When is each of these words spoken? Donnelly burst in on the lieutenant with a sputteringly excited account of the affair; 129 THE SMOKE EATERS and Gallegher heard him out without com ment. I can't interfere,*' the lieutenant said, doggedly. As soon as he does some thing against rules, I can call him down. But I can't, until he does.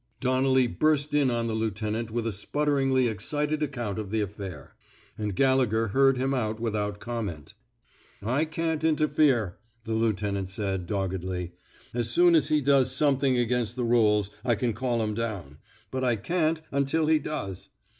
Donnelly 0.19 0.65
burst 0.65 1.13
in 1.13 1.29
on 1.29 1.45
the 1.45 1.53
lieutenant 1.53 2.09
with 2.09 2.25
a 2.25 2.31
sputteringly 2.31 3.07
excited 3.07 3.61
account 3.61 3.99
of 3.99 4.09
the 4.09 4.19
affair; 4.19 4.73
129 5.17 5.19
THE 5.19 5.19
SMOKE 5.19 5.19
EATERS 5.19 5.23
and 5.23 5.35
Gallegher 5.35 5.87
heard 5.89 6.17
him 6.17 6.33
out 6.33 6.59
without 6.59 6.99
com 6.99 7.25
ment. 7.27 7.53
I 8.23 8.45
can't 8.45 8.83
interfere,*' 8.83 9.59
the 9.83 9.93
lieutenant 9.93 10.49
said, 10.49 10.87
doggedly. 10.87 11.51
As 11.93 12.09
soon 12.09 12.33
as 12.33 12.47
he 12.49 12.61
does 12.61 12.91
some 12.91 13.19
thing 13.19 13.37
against 13.37 13.77
rules, 13.77 14.31
I 14.43 14.55
can 14.55 14.73
call 14.73 15.03
him 15.03 15.13
down. 15.13 15.59
But 15.91 16.03
I 16.03 16.15
can't, 16.15 16.63
until 16.71 17.05
he 17.05 17.19
does. 17.19 17.69